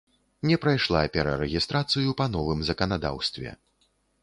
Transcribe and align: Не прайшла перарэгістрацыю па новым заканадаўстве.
Не 0.51 0.55
прайшла 0.63 1.01
перарэгістрацыю 1.17 2.15
па 2.23 2.29
новым 2.39 2.59
заканадаўстве. 2.73 3.57